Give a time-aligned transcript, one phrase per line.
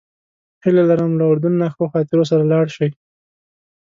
[0.63, 2.89] هیله لرم له اردن نه ښو خاطرو سره لاړ شئ.